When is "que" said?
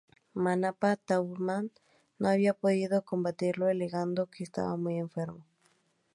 4.31-4.43